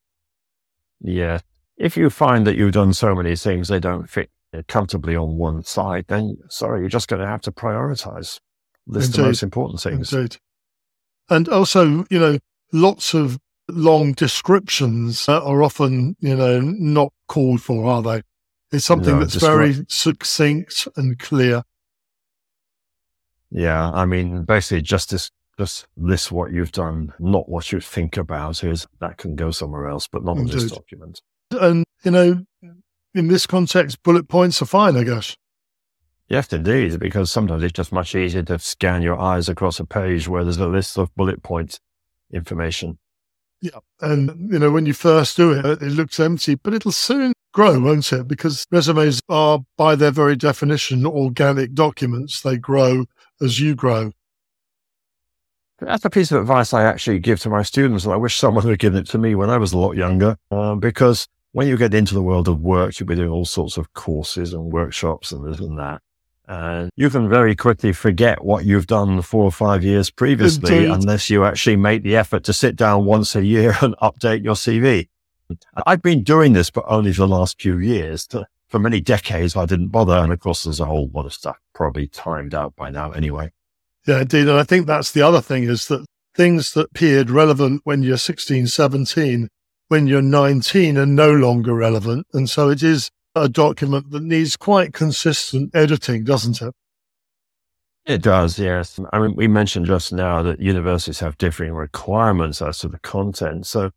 Yeah. 1.01 1.39
If 1.77 1.97
you 1.97 2.09
find 2.09 2.47
that 2.47 2.55
you've 2.55 2.73
done 2.73 2.93
so 2.93 3.15
many 3.15 3.35
things 3.35 3.67
they 3.67 3.79
don't 3.79 4.09
fit 4.09 4.29
comfortably 4.67 5.15
on 5.15 5.37
one 5.37 5.63
side, 5.63 6.05
then 6.07 6.37
sorry, 6.49 6.81
you're 6.81 6.89
just 6.89 7.07
going 7.07 7.21
to 7.21 7.27
have 7.27 7.41
to 7.41 7.51
prioritize. 7.51 8.39
List 8.85 9.07
Indeed. 9.07 9.21
the 9.21 9.27
most 9.27 9.43
important 9.43 9.81
things. 9.81 10.13
Indeed. 10.13 10.37
And 11.29 11.49
also, 11.49 12.05
you 12.09 12.19
know, 12.19 12.37
lots 12.71 13.13
of 13.13 13.39
long 13.69 14.13
descriptions 14.13 15.27
are 15.29 15.63
often, 15.63 16.15
you 16.19 16.35
know, 16.35 16.59
not 16.59 17.13
called 17.27 17.61
for, 17.61 17.85
are 17.85 18.01
they? 18.01 18.21
It's 18.71 18.85
something 18.85 19.15
no, 19.15 19.19
that's 19.19 19.35
very 19.35 19.85
succinct 19.87 20.87
and 20.95 21.17
clear. 21.17 21.63
Yeah, 23.53 23.91
I 23.91 24.05
mean, 24.05 24.43
basically, 24.45 24.81
just 24.81 25.11
this, 25.11 25.29
just 25.59 25.85
list 25.95 26.31
what 26.31 26.51
you've 26.51 26.71
done, 26.71 27.13
not 27.19 27.47
what 27.47 27.71
you 27.71 27.79
think 27.79 28.17
about. 28.17 28.63
Is 28.63 28.87
that 28.99 29.17
can 29.17 29.35
go 29.35 29.51
somewhere 29.51 29.87
else, 29.87 30.07
but 30.07 30.23
not 30.23 30.37
Indeed. 30.37 30.53
in 30.53 30.59
this 30.59 30.71
document. 30.71 31.21
And 31.51 31.85
you 32.03 32.11
know, 32.11 32.45
in 33.13 33.27
this 33.27 33.45
context, 33.45 34.01
bullet 34.01 34.27
points 34.27 34.61
are 34.61 34.65
fine, 34.65 34.97
I 34.97 35.03
guess. 35.03 35.37
Yes, 36.29 36.51
indeed, 36.51 36.99
because 36.99 37.31
sometimes 37.31 37.61
it's 37.61 37.73
just 37.73 37.91
much 37.91 38.15
easier 38.15 38.41
to 38.43 38.57
scan 38.57 39.03
your 39.03 39.19
eyes 39.19 39.49
across 39.49 39.79
a 39.79 39.85
page 39.85 40.27
where 40.27 40.43
there's 40.43 40.57
a 40.57 40.67
list 40.67 40.97
of 40.97 41.13
bullet 41.15 41.43
point 41.43 41.79
information. 42.31 42.97
Yeah. 43.61 43.79
And, 44.01 44.51
you 44.51 44.57
know, 44.57 44.71
when 44.71 44.87
you 44.87 44.93
first 44.93 45.37
do 45.37 45.51
it, 45.51 45.63
it 45.63 45.91
looks 45.91 46.19
empty, 46.19 46.55
but 46.55 46.73
it'll 46.73 46.91
soon 46.91 47.33
grow, 47.53 47.79
won't 47.79 48.11
it? 48.11 48.27
Because 48.27 48.65
resumes 48.71 49.21
are, 49.29 49.59
by 49.77 49.95
their 49.95 50.11
very 50.11 50.35
definition, 50.35 51.05
organic 51.05 51.73
documents. 51.73 52.41
They 52.41 52.57
grow 52.57 53.05
as 53.41 53.59
you 53.59 53.75
grow. 53.75 54.11
That's 55.79 56.05
a 56.05 56.09
piece 56.09 56.31
of 56.31 56.41
advice 56.41 56.73
I 56.73 56.83
actually 56.83 57.19
give 57.19 57.39
to 57.41 57.49
my 57.49 57.61
students, 57.63 58.05
and 58.05 58.13
I 58.13 58.17
wish 58.17 58.37
someone 58.37 58.65
had 58.67 58.79
given 58.79 58.99
it 58.99 59.07
to 59.09 59.17
me 59.17 59.35
when 59.35 59.49
I 59.49 59.57
was 59.57 59.73
a 59.73 59.77
lot 59.77 59.93
younger, 59.93 60.37
uh, 60.51 60.75
because 60.75 61.27
when 61.51 61.67
you 61.67 61.77
get 61.77 61.93
into 61.93 62.13
the 62.13 62.21
world 62.21 62.47
of 62.47 62.61
work, 62.61 62.99
you'll 62.99 63.07
be 63.07 63.15
doing 63.15 63.29
all 63.29 63.45
sorts 63.45 63.77
of 63.77 63.93
courses 63.93 64.53
and 64.53 64.71
workshops 64.71 65.31
and 65.31 65.45
this 65.45 65.59
and 65.59 65.77
that. 65.77 66.01
And 66.47 66.89
you 66.95 67.09
can 67.09 67.29
very 67.29 67.55
quickly 67.55 67.93
forget 67.93 68.43
what 68.43 68.65
you've 68.65 68.87
done 68.87 69.21
four 69.21 69.45
or 69.45 69.51
five 69.51 69.83
years 69.83 70.09
previously 70.09 70.75
Indeed. 70.75 70.91
unless 70.91 71.29
you 71.29 71.45
actually 71.45 71.77
make 71.77 72.03
the 72.03 72.17
effort 72.17 72.43
to 72.45 72.53
sit 72.53 72.75
down 72.75 73.05
once 73.05 73.35
a 73.35 73.45
year 73.45 73.75
and 73.81 73.95
update 74.01 74.43
your 74.43 74.55
CV. 74.55 75.07
I've 75.85 76.01
been 76.01 76.23
doing 76.23 76.53
this, 76.53 76.69
but 76.69 76.85
only 76.87 77.13
for 77.13 77.21
the 77.21 77.27
last 77.27 77.61
few 77.61 77.77
years. 77.77 78.27
For 78.67 78.79
many 78.79 79.01
decades, 79.01 79.55
I 79.55 79.65
didn't 79.65 79.89
bother. 79.89 80.15
And 80.15 80.33
of 80.33 80.39
course, 80.39 80.63
there's 80.63 80.79
a 80.79 80.85
whole 80.85 81.09
lot 81.13 81.25
of 81.25 81.33
stuff 81.33 81.57
probably 81.73 82.07
timed 82.07 82.55
out 82.55 82.75
by 82.75 82.89
now 82.89 83.11
anyway. 83.11 83.51
Yeah, 84.07 84.21
indeed. 84.21 84.47
And 84.47 84.57
I 84.57 84.63
think 84.63 84.87
that's 84.87 85.11
the 85.11 85.21
other 85.21 85.41
thing 85.41 85.63
is 85.63 85.87
that 85.87 86.05
things 86.35 86.73
that 86.73 86.87
appeared 86.91 87.29
relevant 87.29 87.81
when 87.83 88.03
you're 88.03 88.17
16, 88.17 88.67
17, 88.67 89.47
when 89.89 90.07
you're 90.07 90.21
19 90.21 90.97
are 90.97 91.05
no 91.05 91.31
longer 91.31 91.73
relevant. 91.75 92.25
And 92.33 92.49
so 92.49 92.69
it 92.69 92.81
is 92.81 93.11
a 93.35 93.47
document 93.47 94.11
that 94.11 94.23
needs 94.23 94.57
quite 94.57 94.93
consistent 94.93 95.75
editing, 95.75 96.23
doesn't 96.23 96.61
it? 96.61 96.73
It 98.05 98.21
does, 98.21 98.59
yes. 98.59 98.99
I 99.13 99.19
mean, 99.19 99.35
we 99.35 99.47
mentioned 99.47 99.85
just 99.85 100.11
now 100.11 100.41
that 100.43 100.59
universities 100.59 101.19
have 101.21 101.37
differing 101.37 101.73
requirements 101.73 102.61
as 102.61 102.79
to 102.79 102.89
the 102.89 102.99
content. 102.99 103.65
So 103.65 103.91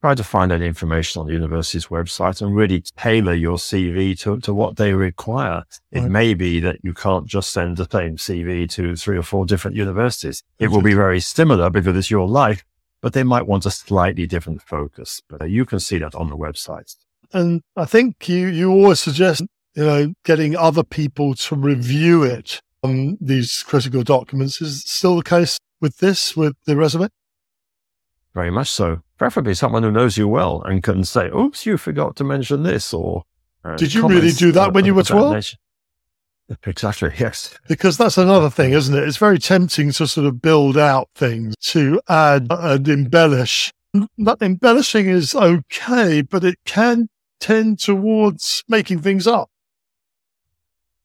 try 0.00 0.14
to 0.14 0.22
find 0.24 0.50
that 0.50 0.62
information 0.62 1.20
on 1.20 1.26
the 1.26 1.32
university's 1.32 1.86
website 1.86 2.40
and 2.40 2.54
really 2.54 2.82
tailor 2.96 3.34
your 3.34 3.56
CV 3.56 4.18
to, 4.20 4.38
to 4.40 4.54
what 4.54 4.76
they 4.76 4.92
require. 4.92 5.64
It 5.90 6.02
Right. 6.02 6.10
may 6.10 6.34
be 6.34 6.60
that 6.60 6.78
you 6.82 6.94
can't 6.94 7.26
just 7.26 7.50
send 7.52 7.76
the 7.76 7.88
same 7.90 8.16
CV 8.16 8.68
to 8.70 8.94
three 8.94 9.18
or 9.18 9.22
four 9.22 9.44
different 9.44 9.76
universities. 9.76 10.42
It 10.58 10.68
will 10.68 10.82
be 10.82 10.94
very 10.94 11.20
similar 11.20 11.68
because 11.70 11.96
it's 11.96 12.10
your 12.10 12.28
life, 12.28 12.64
but 13.00 13.12
they 13.12 13.24
might 13.24 13.46
want 13.46 13.66
a 13.66 13.70
slightly 13.70 14.26
different 14.26 14.62
focus. 14.62 15.20
But 15.28 15.42
uh, 15.42 15.46
you 15.46 15.64
can 15.64 15.80
see 15.80 15.98
that 15.98 16.14
on 16.14 16.28
the 16.30 16.36
website. 16.36 16.94
And 17.32 17.62
I 17.76 17.84
think 17.84 18.28
you, 18.28 18.46
you 18.46 18.70
always 18.70 19.00
suggest, 19.00 19.42
you 19.74 19.84
know, 19.84 20.14
getting 20.24 20.56
other 20.56 20.84
people 20.84 21.34
to 21.34 21.56
review 21.56 22.22
it 22.22 22.62
on 22.84 23.18
these 23.20 23.64
critical 23.64 24.02
documents. 24.04 24.62
Is 24.62 24.82
it 24.82 24.88
still 24.88 25.16
the 25.16 25.22
case 25.24 25.58
with 25.80 25.98
this, 25.98 26.36
with 26.36 26.54
the 26.66 26.76
resume? 26.76 27.08
Very 28.32 28.50
much 28.52 28.70
so. 28.70 29.02
Preferably 29.18 29.54
someone 29.54 29.82
who 29.82 29.90
knows 29.90 30.16
you 30.16 30.28
well 30.28 30.62
and 30.62 30.82
can 30.82 31.02
say, 31.04 31.28
oops, 31.28 31.66
you 31.66 31.76
forgot 31.76 32.14
to 32.16 32.24
mention 32.24 32.62
this 32.62 32.94
or. 32.94 33.24
uh, 33.64 33.76
Did 33.76 33.92
you 33.92 34.06
really 34.08 34.30
do 34.30 34.52
that 34.52 34.72
when 34.72 34.84
you 34.84 34.94
were 34.94 35.02
12? 35.02 35.54
Exactly, 36.64 37.12
yes. 37.18 37.54
Because 37.68 37.98
that's 37.98 38.16
another 38.16 38.48
thing, 38.48 38.72
isn't 38.72 38.96
it? 38.96 39.02
It's 39.06 39.18
very 39.18 39.38
tempting 39.38 39.92
to 39.92 40.06
sort 40.06 40.26
of 40.26 40.40
build 40.40 40.78
out 40.78 41.10
things, 41.14 41.54
to 41.72 42.00
add 42.08 42.46
and 42.48 42.88
embellish. 42.88 43.70
That 44.18 44.40
embellishing 44.40 45.08
is 45.08 45.34
okay, 45.34 46.22
but 46.22 46.44
it 46.44 46.58
can 46.64 47.08
tend 47.40 47.80
towards 47.80 48.64
making 48.68 49.00
things 49.00 49.26
up. 49.26 49.50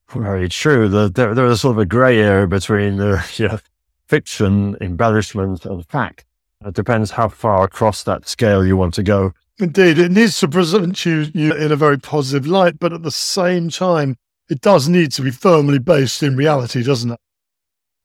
Very 0.08 0.48
true. 0.48 0.88
The, 0.88 1.10
there, 1.10 1.34
there 1.34 1.46
is 1.46 1.60
sort 1.62 1.72
of 1.72 1.78
a 1.78 1.86
grey 1.86 2.20
area 2.20 2.46
between 2.46 2.96
the 2.96 3.24
you 3.36 3.48
know, 3.48 3.58
fiction, 4.06 4.76
embellishment, 4.80 5.66
and 5.66 5.84
fact. 5.86 6.24
It 6.64 6.74
depends 6.74 7.10
how 7.10 7.28
far 7.28 7.64
across 7.64 8.02
that 8.04 8.26
scale 8.26 8.64
you 8.64 8.76
want 8.76 8.94
to 8.94 9.02
go. 9.02 9.34
Indeed, 9.58 9.98
it 9.98 10.10
needs 10.10 10.40
to 10.40 10.48
present 10.48 11.04
you, 11.04 11.26
you 11.34 11.54
in 11.54 11.70
a 11.70 11.76
very 11.76 11.98
positive 11.98 12.46
light, 12.46 12.78
but 12.78 12.92
at 12.92 13.02
the 13.02 13.10
same 13.10 13.68
time, 13.68 14.16
it 14.48 14.60
does 14.60 14.88
need 14.88 15.12
to 15.12 15.22
be 15.22 15.30
firmly 15.30 15.78
based 15.78 16.22
in 16.22 16.36
reality, 16.36 16.82
doesn't 16.82 17.12
it? 17.12 17.20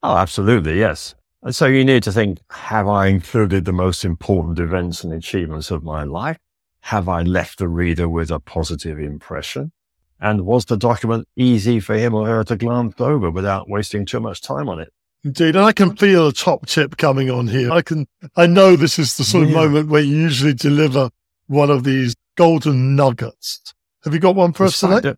Oh, 0.04 0.16
absolutely, 0.18 0.78
yes. 0.78 1.16
And 1.42 1.56
so 1.56 1.66
you 1.66 1.86
need 1.86 2.04
to 2.04 2.12
think, 2.12 2.40
have 2.50 2.88
I 2.88 3.08
included 3.08 3.66
the 3.66 3.74
most 3.74 4.04
important 4.04 4.60
events 4.60 5.04
and 5.04 5.14
achievements 5.14 5.72
of 5.72 5.84
my 5.84 6.04
life? 6.04 6.38
Have 6.82 7.08
I 7.08 7.22
left 7.22 7.60
the 7.60 7.68
reader 7.68 8.10
with 8.10 8.30
a 8.30 8.40
positive 8.40 9.00
impression? 9.00 9.72
And 10.20 10.46
was 10.46 10.66
the 10.66 10.78
document 10.78 11.28
easy 11.38 11.80
for 11.80 11.96
him 11.96 12.14
or 12.14 12.28
her 12.28 12.44
to 12.44 12.58
glance 12.58 12.96
over 13.00 13.32
without 13.32 13.70
wasting 13.70 14.06
too 14.06 14.20
much 14.20 14.42
time 14.42 14.68
on 14.68 14.82
it? 14.82 14.92
Indeed, 15.24 15.56
and 15.56 15.66
I 15.66 15.72
can 15.74 15.96
feel 15.98 16.28
a 16.28 16.34
top 16.34 16.66
tip 16.66 16.98
coming 16.98 17.30
on 17.30 17.48
here. 17.48 17.72
I 17.72 17.82
can, 17.82 18.08
I 18.38 18.48
know 18.48 18.76
this 18.76 18.98
is 18.98 19.18
the 19.18 19.24
sort 19.26 19.44
of 19.44 19.50
Yeah. 19.50 19.56
moment 19.58 19.90
where 19.90 20.02
you 20.02 20.16
usually 20.16 20.54
deliver 20.54 21.10
one 21.48 21.70
of 21.70 21.84
these 21.84 22.16
golden 22.38 22.96
nuggets. 22.96 23.74
Have 24.06 24.14
you 24.14 24.20
got 24.20 24.36
one 24.36 24.54
for 24.54 24.64
us 24.66 24.80
today? 24.80 24.94
Despite 24.96 25.04
the, 25.04 25.18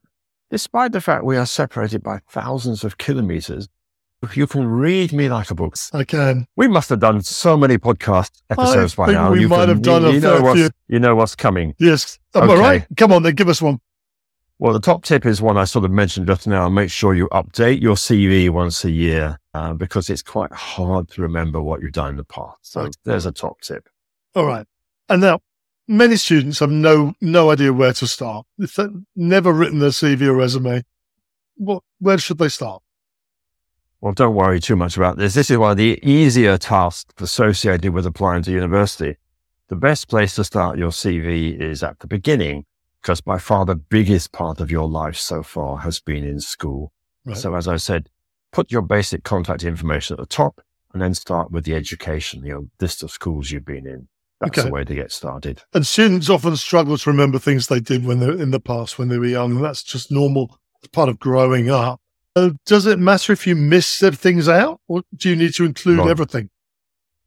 despite 0.49 0.91
the 0.93 1.01
fact 1.01 1.23
we 1.23 1.37
are 1.37 1.45
separated 1.45 2.01
by 2.01 2.19
thousands 2.29 2.83
of 2.83 2.97
kilometers, 2.97 3.67
you 4.33 4.47
can 4.47 4.65
read 4.67 5.13
me 5.13 5.29
like 5.29 5.51
a 5.51 5.55
book. 5.55 5.75
I 5.93 6.03
can. 6.03 6.47
We 6.55 6.67
must 6.67 6.89
have 6.89 6.99
done 6.99 7.21
so 7.21 7.55
many 7.57 7.77
podcast 7.77 8.31
episodes 8.49 8.95
by 8.95 9.05
think 9.07 9.17
now. 9.17 9.31
we 9.31 9.41
You 9.41 9.49
might 9.49 9.61
can- 9.61 9.69
have 9.69 9.81
done 9.83 10.01
you, 10.03 10.07
a 10.09 10.13
you 10.13 10.19
know 10.19 10.53
few. 10.55 10.69
You 10.87 10.99
know 10.99 11.15
what's 11.15 11.35
coming. 11.35 11.73
Yes. 11.79 12.17
Am 12.33 12.49
I 12.49 12.55
right? 12.55 12.85
Come 12.97 13.11
on, 13.13 13.23
then 13.23 13.35
give 13.35 13.49
us 13.49 13.61
one. 13.61 13.79
Well, 14.61 14.73
the 14.73 14.79
top 14.79 15.03
tip 15.03 15.25
is 15.25 15.41
one 15.41 15.57
I 15.57 15.63
sort 15.63 15.85
of 15.85 15.91
mentioned 15.91 16.27
just 16.27 16.45
now. 16.45 16.69
Make 16.69 16.91
sure 16.91 17.15
you 17.15 17.27
update 17.29 17.81
your 17.81 17.95
CV 17.95 18.47
once 18.51 18.85
a 18.85 18.91
year 18.91 19.39
uh, 19.55 19.73
because 19.73 20.07
it's 20.07 20.21
quite 20.21 20.53
hard 20.53 21.09
to 21.09 21.23
remember 21.23 21.59
what 21.59 21.81
you've 21.81 21.93
done 21.93 22.09
in 22.09 22.17
the 22.17 22.23
past. 22.23 22.57
So 22.61 22.87
there's 23.03 23.25
a 23.25 23.31
top 23.31 23.59
tip. 23.61 23.89
All 24.35 24.45
right. 24.45 24.67
And 25.09 25.19
now, 25.19 25.39
many 25.87 26.15
students 26.15 26.59
have 26.59 26.69
no 26.69 27.15
no 27.21 27.49
idea 27.49 27.73
where 27.73 27.91
to 27.93 28.05
start. 28.05 28.45
If 28.59 28.75
they've 28.75 28.93
never 29.15 29.51
written 29.51 29.79
their 29.79 29.89
CV 29.89 30.27
or 30.27 30.35
resume, 30.35 30.83
what, 31.55 31.81
where 31.97 32.19
should 32.19 32.37
they 32.37 32.49
start? 32.49 32.83
Well, 33.99 34.13
don't 34.13 34.35
worry 34.35 34.59
too 34.59 34.75
much 34.75 34.95
about 34.95 35.17
this. 35.17 35.33
This 35.33 35.49
is 35.49 35.57
one 35.57 35.71
of 35.71 35.77
the 35.77 35.99
easier 36.03 36.59
tasks 36.59 37.19
associated 37.19 37.93
with 37.93 38.05
applying 38.05 38.43
to 38.43 38.51
university. 38.51 39.17
The 39.69 39.75
best 39.75 40.07
place 40.07 40.35
to 40.35 40.43
start 40.43 40.77
your 40.77 40.91
CV 40.91 41.59
is 41.59 41.81
at 41.81 41.97
the 41.97 42.05
beginning 42.05 42.65
because 43.01 43.21
by 43.21 43.37
far 43.37 43.65
the 43.65 43.75
biggest 43.75 44.31
part 44.31 44.59
of 44.59 44.69
your 44.69 44.87
life 44.87 45.15
so 45.17 45.41
far 45.43 45.77
has 45.79 45.99
been 45.99 46.23
in 46.23 46.39
school. 46.39 46.91
Right. 47.25 47.37
So 47.37 47.55
as 47.55 47.67
I 47.67 47.77
said, 47.77 48.09
put 48.51 48.71
your 48.71 48.81
basic 48.81 49.23
contact 49.23 49.63
information 49.63 50.13
at 50.15 50.19
the 50.19 50.25
top 50.25 50.61
and 50.93 51.01
then 51.01 51.13
start 51.13 51.51
with 51.51 51.65
the 51.65 51.73
education, 51.75 52.45
your 52.45 52.63
list 52.79 53.01
of 53.01 53.11
schools 53.11 53.49
you've 53.51 53.65
been 53.65 53.87
in. 53.87 54.07
That's 54.39 54.57
Okay. 54.57 54.67
the 54.67 54.73
way 54.73 54.83
to 54.83 54.95
get 54.95 55.11
started. 55.11 55.61
And 55.73 55.85
students 55.85 56.29
often 56.29 56.55
struggle 56.57 56.97
to 56.97 57.09
remember 57.09 57.37
things 57.39 57.67
they 57.67 57.79
did 57.79 58.05
when 58.05 58.19
they're 58.19 58.39
in 58.39 58.51
the 58.51 58.59
past 58.59 58.97
when 58.99 59.07
they 59.07 59.17
were 59.19 59.25
young. 59.25 59.55
And 59.55 59.63
that's 59.63 59.83
just 59.83 60.11
normal. 60.11 60.57
It's 60.79 60.87
part 60.89 61.09
of 61.09 61.19
growing 61.19 61.69
up. 61.69 62.01
Uh, 62.35 62.51
does 62.65 62.85
it 62.85 62.97
matter 62.97 63.33
if 63.33 63.45
you 63.45 63.55
miss 63.55 63.99
things 63.99 64.47
out, 64.47 64.79
or 64.87 65.03
do 65.15 65.29
you 65.29 65.35
need 65.35 65.53
to 65.55 65.65
include 65.65 65.99
everything? 66.07 66.49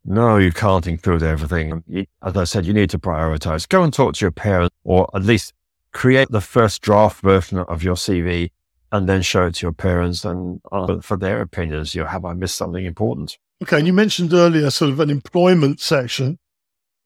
No, 0.04 0.38
you 0.38 0.50
can't 0.50 0.86
include 0.86 1.22
everything. 1.22 2.06
As 2.22 2.36
I 2.36 2.44
said, 2.44 2.66
you 2.66 2.72
need 2.72 2.90
to 2.90 2.98
prioritize. 2.98 3.68
Go 3.68 3.82
and 3.82 3.92
talk 3.92 4.14
to 4.14 4.24
your 4.24 4.32
parents 4.32 4.74
or 4.82 5.08
at 5.14 5.22
least 5.22 5.52
create 5.94 6.28
the 6.30 6.40
first 6.40 6.82
draft 6.82 7.22
version 7.22 7.58
of 7.60 7.82
your 7.82 7.94
CV 7.94 8.50
and 8.92 9.08
then 9.08 9.22
show 9.22 9.46
it 9.46 9.54
to 9.54 9.66
your 9.66 9.72
parents 9.72 10.24
and 10.24 10.60
ask 10.70 11.02
for 11.02 11.16
their 11.16 11.40
opinions. 11.40 11.94
You 11.94 12.02
know, 12.02 12.08
have 12.08 12.24
I 12.24 12.34
missed 12.34 12.56
something 12.56 12.84
important? 12.84 13.38
Okay, 13.62 13.78
and 13.78 13.86
you 13.86 13.92
mentioned 13.92 14.34
earlier 14.34 14.70
sort 14.70 14.90
of 14.90 15.00
an 15.00 15.08
employment 15.10 15.80
section. 15.80 16.38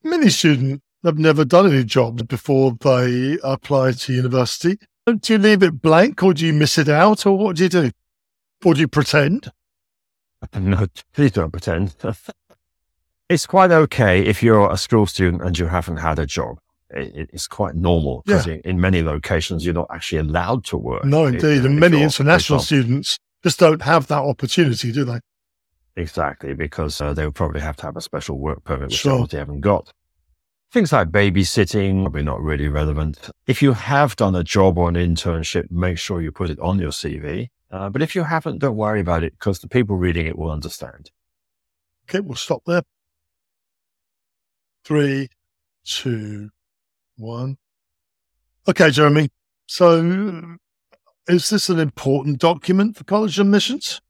Many 0.02 0.30
students 0.30 0.82
have 1.04 1.18
never 1.18 1.44
done 1.44 1.70
any 1.70 1.84
jobs 1.84 2.22
before 2.24 2.76
they 2.80 3.38
apply 3.44 3.92
to 3.92 4.12
university. 4.12 4.78
Do 5.06 5.32
you 5.32 5.38
leave 5.38 5.62
it 5.62 5.80
blank 5.80 6.22
or 6.22 6.34
do 6.34 6.44
you 6.44 6.52
miss 6.52 6.76
it 6.78 6.88
out 6.88 7.24
or 7.24 7.38
what 7.38 7.56
do 7.56 7.62
you 7.62 7.68
do? 7.68 7.90
Or 8.64 8.74
do 8.74 8.80
you 8.80 8.88
pretend? 8.88 9.52
No, 10.54 10.86
please 11.12 11.32
don't 11.32 11.50
pretend. 11.50 11.96
it's 13.28 13.44
quite 13.44 13.72
okay 13.72 14.24
if 14.24 14.40
you're 14.40 14.70
a 14.70 14.76
school 14.76 15.04
student 15.06 15.42
and 15.42 15.58
you 15.58 15.66
haven't 15.66 15.96
had 15.96 16.20
a 16.20 16.26
job. 16.26 16.58
It, 16.90 17.14
it- 17.14 17.30
it's 17.32 17.46
quite 17.46 17.74
normal 17.74 18.22
because 18.24 18.46
in, 18.46 18.60
in 18.60 18.80
many 18.80 19.02
locations 19.02 19.64
you're 19.64 19.74
not 19.74 19.88
actually 19.92 20.18
allowed 20.18 20.64
to 20.66 20.76
work. 20.78 21.04
No, 21.04 21.26
indeed. 21.26 21.58
if 21.58 21.64
And 21.64 21.78
many 21.78 22.02
international 22.02 22.60
students 22.60 23.18
just 23.42 23.58
don't 23.58 23.82
have 23.82 24.06
that 24.08 24.22
opportunity, 24.22 24.90
do 24.92 25.04
they? 25.04 25.20
Exactly, 25.96 26.54
because 26.54 27.00
uh, 27.00 27.12
they 27.12 27.24
would 27.24 27.34
probably 27.34 27.60
have 27.60 27.76
to 27.76 27.82
have 27.86 27.96
a 27.96 28.00
special 28.00 28.38
work 28.38 28.64
permit, 28.64 28.88
which 28.90 28.98
Sure. 29.00 29.26
they 29.26 29.36
haven't 29.38 29.60
got. 29.60 29.92
Things 30.72 30.92
like 30.92 31.08
babysitting, 31.08 32.02
probably 32.02 32.22
not 32.22 32.40
really 32.40 32.68
relevant. 32.68 33.30
If 33.46 33.62
you 33.62 33.72
have 33.72 34.14
done 34.16 34.34
a 34.36 34.44
job 34.44 34.78
or 34.78 34.88
an 34.88 34.94
internship, 34.96 35.70
make 35.70 35.98
sure 35.98 36.20
you 36.22 36.30
put 36.30 36.50
it 36.50 36.58
on 36.60 36.78
your 36.78 36.90
CV. 36.90 37.48
Uh, 37.70 37.88
but 37.90 38.00
if 38.00 38.14
you 38.14 38.22
haven't, 38.22 38.58
don't 38.60 38.76
worry 38.76 39.00
about 39.00 39.24
it 39.24 39.32
because 39.38 39.58
the 39.60 39.68
people 39.68 39.96
reading 39.96 40.26
it 40.26 40.38
will 40.38 40.50
understand. 40.50 41.10
Okay, 42.08 42.20
we'll 42.20 42.36
stop 42.36 42.62
there. 42.66 42.82
Three, 44.84 45.28
two, 45.84 46.50
one. 47.18 47.58
Okay, 48.68 48.90
Jeremy. 48.90 49.30
So, 49.66 50.56
is 51.26 51.50
this 51.50 51.68
an 51.68 51.78
important 51.78 52.38
document 52.38 52.96
for 52.96 53.04
college 53.04 53.38
admissions? 53.38 54.00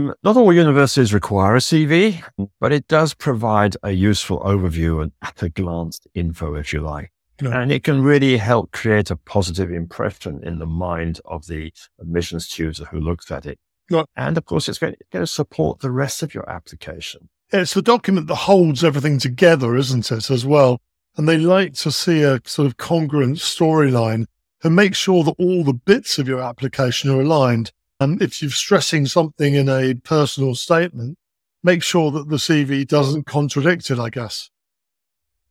Mm, 0.00 0.14
Not 0.22 0.36
all 0.36 0.52
universities 0.52 1.12
require 1.12 1.56
a 1.56 1.60
CV, 1.60 2.22
but 2.60 2.72
it 2.72 2.88
does 2.88 3.14
provide 3.14 3.76
a 3.82 3.92
useful 3.92 4.40
overview 4.40 5.02
and 5.02 5.12
at 5.22 5.42
a 5.42 5.48
glance 5.48 6.00
info, 6.14 6.54
if 6.54 6.72
you 6.72 6.80
like. 6.80 7.12
Yeah. 7.40 7.60
And 7.60 7.72
it 7.72 7.82
can 7.84 8.02
really 8.02 8.36
help 8.36 8.70
create 8.72 9.10
a 9.10 9.16
positive 9.16 9.70
impression 9.70 10.42
in 10.44 10.58
the 10.58 10.66
mind 10.66 11.20
of 11.24 11.46
the 11.46 11.72
admissions 12.00 12.48
tutor 12.48 12.84
who 12.84 13.00
looks 13.00 13.30
at 13.30 13.46
it. 13.46 13.58
Yeah. 13.90 14.04
And 14.16 14.38
of 14.38 14.44
course, 14.44 14.68
it's 14.68 14.78
going, 14.78 14.94
going 15.12 15.24
to 15.24 15.26
support 15.26 15.80
the 15.80 15.90
rest 15.90 16.22
of 16.22 16.34
your 16.34 16.48
application. 16.48 17.28
It's 17.52 17.74
the 17.74 17.82
document 17.82 18.28
that 18.28 18.34
holds 18.36 18.82
everything 18.82 19.18
together, 19.18 19.76
isn't 19.76 20.10
it, 20.10 20.30
as 20.30 20.46
well? 20.46 20.80
And 21.16 21.28
they 21.28 21.38
like 21.38 21.74
to 21.74 21.92
see 21.92 22.22
a 22.22 22.40
sort 22.44 22.66
of 22.66 22.76
congruent 22.76 23.36
storyline 23.36 24.26
and 24.62 24.76
make 24.76 24.94
sure 24.94 25.24
that 25.24 25.34
all 25.38 25.64
the 25.64 25.74
bits 25.74 26.18
of 26.18 26.28
your 26.28 26.40
application 26.40 27.10
are 27.10 27.20
aligned. 27.20 27.72
And 28.00 28.22
if 28.22 28.40
you're 28.40 28.50
stressing 28.50 29.06
something 29.06 29.54
in 29.54 29.68
a 29.68 29.94
personal 29.94 30.54
statement, 30.54 31.18
make 31.62 31.82
sure 31.82 32.10
that 32.10 32.28
the 32.28 32.36
CV 32.36 32.86
doesn't 32.86 33.26
contradict 33.26 33.90
it, 33.90 33.98
I 33.98 34.08
guess. 34.10 34.50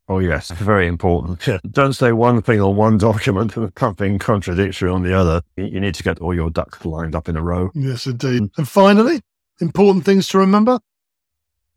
Oh, 0.08 0.20
yes, 0.20 0.52
very 0.52 0.88
important. 0.88 1.48
Don't 1.72 1.94
say 1.94 2.12
one 2.12 2.42
thing 2.42 2.60
on 2.60 2.76
one 2.76 2.98
document 2.98 3.56
and 3.56 3.72
something 3.78 4.20
contradictory 4.20 4.90
on 4.90 5.04
the 5.04 5.14
other. 5.14 5.42
You 5.56 5.80
need 5.80 5.96
to 5.96 6.04
get 6.04 6.20
all 6.20 6.34
your 6.34 6.50
ducks 6.50 6.84
lined 6.86 7.16
up 7.16 7.30
in 7.30 7.38
a 7.38 7.42
row. 7.42 7.70
Yes, 7.74 8.08
indeed. 8.08 8.50
And 8.58 8.68
finally, 8.68 9.22
important 9.62 10.04
things 10.04 10.28
to 10.30 10.40
remember. 10.40 10.80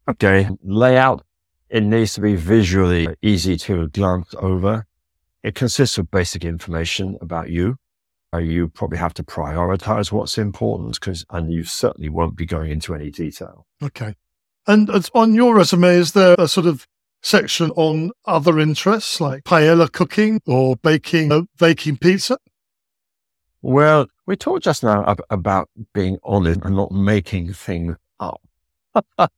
Okay, 0.09 0.49
layout. 0.62 1.25
It 1.68 1.83
needs 1.83 2.14
to 2.14 2.21
be 2.21 2.37
visually 2.37 3.09
easy 3.23 3.56
to 3.59 3.88
glance 3.88 4.35
over. 4.38 4.87
It 5.42 5.54
consists 5.54 5.99
of 5.99 6.11
basic 6.11 6.44
information 6.44 7.18
about 7.21 7.50
you. 7.50 7.76
Uh, 8.33 8.38
you 8.38 8.68
probably 8.68 8.99
have 8.99 9.14
to 9.14 9.23
prioritize 9.23 10.11
what's 10.11 10.38
important 10.38 10.94
because, 10.94 11.25
and 11.30 11.52
you 11.52 11.62
certainly 11.64 12.09
won't 12.09 12.37
be 12.37 12.47
going 12.47 12.71
into 12.71 12.94
any 12.94 13.11
detail. 13.11 13.66
Okay. 13.83 14.14
And 14.66 14.90
on 15.14 15.35
your 15.35 15.54
resume, 15.54 15.88
is 15.88 16.12
there 16.12 16.35
a 16.38 16.49
sort 16.49 16.66
of 16.66 16.87
section 17.23 17.71
on 17.73 18.11
other 18.25 18.59
interests 18.59 19.21
like 19.21 19.44
paella 19.44 19.90
cooking 19.90 20.40
or 20.47 20.76
baking, 20.76 21.33
uh, 21.33 21.42
baking 21.59 21.99
pizza? 21.99 22.38
Well, 23.62 24.06
we 24.26 24.37
talked 24.37 24.64
just 24.64 24.83
now 24.83 25.04
ab- 25.06 25.23
about 25.30 25.71
being 25.92 26.18
honest 26.23 26.61
and 26.64 26.76
not 26.76 26.92
making 26.92 27.52
things 27.52 27.97
up. 28.21 28.40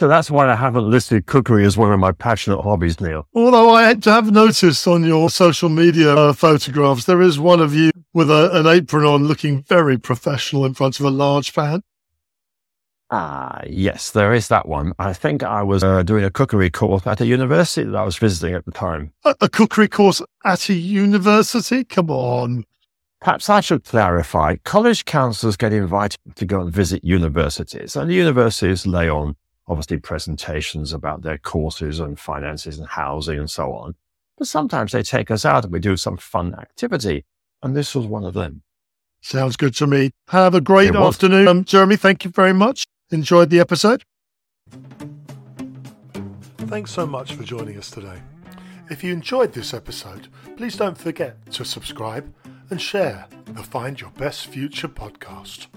so 0.00 0.08
that's 0.08 0.30
why 0.30 0.50
I 0.50 0.56
haven't 0.56 0.90
listed 0.90 1.26
cookery 1.26 1.64
as 1.64 1.76
one 1.76 1.92
of 1.92 2.00
my 2.00 2.12
passionate 2.12 2.60
hobbies, 2.62 3.00
Neil. 3.00 3.28
Although 3.34 3.70
I 3.70 3.94
have 4.04 4.32
noticed 4.32 4.86
on 4.88 5.04
your 5.04 5.30
social 5.30 5.68
media 5.68 6.14
uh, 6.14 6.32
photographs, 6.32 7.04
there 7.04 7.22
is 7.22 7.38
one 7.38 7.60
of 7.60 7.74
you 7.74 7.92
with 8.12 8.30
a, 8.30 8.50
an 8.58 8.66
apron 8.66 9.04
on 9.04 9.24
looking 9.24 9.62
very 9.62 9.96
professional 9.98 10.64
in 10.64 10.74
front 10.74 10.98
of 10.98 11.06
a 11.06 11.10
large 11.10 11.54
pan. 11.54 11.82
Ah, 13.10 13.60
yes, 13.66 14.10
there 14.10 14.34
is 14.34 14.48
that 14.48 14.66
one. 14.66 14.92
I 14.98 15.12
think 15.12 15.44
I 15.44 15.62
was 15.62 15.84
uh, 15.84 16.02
doing 16.02 16.24
a 16.24 16.30
cookery 16.30 16.70
course 16.70 17.06
at 17.06 17.20
a 17.20 17.26
university 17.26 17.84
that 17.84 17.96
I 17.96 18.02
was 18.02 18.16
visiting 18.16 18.54
at 18.54 18.64
the 18.64 18.72
time. 18.72 19.12
A, 19.24 19.36
a 19.42 19.48
cookery 19.48 19.86
course 19.86 20.20
at 20.44 20.68
a 20.68 20.74
university? 20.74 21.84
Come 21.84 22.10
on. 22.10 22.64
Perhaps 23.20 23.48
I 23.48 23.60
should 23.60 23.84
clarify. 23.84 24.56
College 24.64 25.04
counselors 25.04 25.56
get 25.56 25.72
invited 25.72 26.18
to 26.34 26.44
go 26.44 26.60
and 26.62 26.72
visit 26.72 27.04
universities, 27.04 27.94
and 27.94 28.10
the 28.10 28.14
universities 28.14 28.86
lay 28.86 29.08
on 29.08 29.36
obviously 29.66 29.98
presentations 29.98 30.92
about 30.92 31.22
their 31.22 31.38
courses 31.38 32.00
and 32.00 32.18
finances 32.18 32.78
and 32.78 32.88
housing 32.88 33.38
and 33.38 33.50
so 33.50 33.72
on. 33.72 33.94
But 34.36 34.48
sometimes 34.48 34.92
they 34.92 35.02
take 35.02 35.30
us 35.30 35.44
out 35.44 35.64
and 35.64 35.72
we 35.72 35.80
do 35.80 35.96
some 35.96 36.16
fun 36.16 36.54
activity. 36.54 37.24
And 37.62 37.76
this 37.76 37.94
was 37.94 38.06
one 38.06 38.24
of 38.24 38.34
them. 38.34 38.62
Sounds 39.22 39.56
good 39.56 39.74
to 39.76 39.86
me. 39.86 40.10
Have 40.28 40.54
a 40.54 40.60
great 40.60 40.94
afternoon. 40.94 41.48
Um, 41.48 41.64
Jeremy, 41.64 41.96
thank 41.96 42.24
you 42.24 42.30
very 42.30 42.52
much. 42.52 42.84
Enjoyed 43.10 43.48
the 43.48 43.60
episode? 43.60 44.02
Thanks 46.58 46.90
so 46.90 47.06
much 47.06 47.34
for 47.34 47.42
joining 47.42 47.78
us 47.78 47.90
today. 47.90 48.20
If 48.90 49.02
you 49.02 49.12
enjoyed 49.12 49.52
this 49.52 49.72
episode, 49.72 50.28
please 50.56 50.76
don't 50.76 50.98
forget 50.98 51.50
to 51.52 51.64
subscribe 51.64 52.34
and 52.68 52.80
share 52.80 53.26
the 53.46 53.62
Find 53.62 53.98
Your 53.98 54.10
Best 54.10 54.46
Future 54.46 54.88
podcast. 54.88 55.68